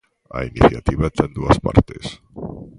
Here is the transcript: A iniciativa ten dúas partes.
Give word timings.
A 0.37 0.39
iniciativa 0.49 1.13
ten 1.17 1.29
dúas 1.37 1.57
partes. 1.65 2.05